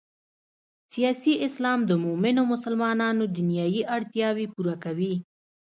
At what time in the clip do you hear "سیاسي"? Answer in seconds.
0.93-1.33